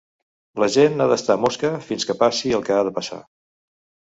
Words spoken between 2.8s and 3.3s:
de passar.